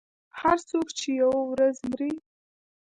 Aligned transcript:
•هر 0.41 0.57
څوک 0.69 0.87
چې 0.99 1.07
یوه 1.21 1.39
ورځ 1.51 1.77
مري. 1.89 2.13